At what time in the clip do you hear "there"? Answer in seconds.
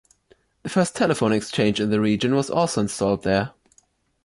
3.21-3.51